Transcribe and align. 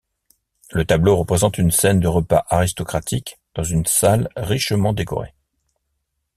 Le 0.71 0.83
tableau 0.83 1.15
représente 1.15 1.59
une 1.59 1.69
scène 1.69 1.99
de 1.99 2.07
repas 2.07 2.43
aristocratique 2.49 3.37
dans 3.53 3.63
une 3.63 3.85
salle 3.85 4.29
richement 4.35 4.93
décorée. 4.93 5.35